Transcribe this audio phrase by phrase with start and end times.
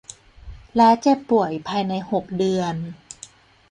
[0.75, 2.75] และเจ็บป่วยภายใน หก เดือน